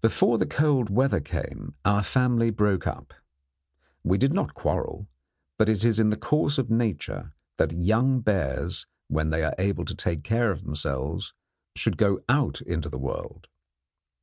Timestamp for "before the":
0.00-0.46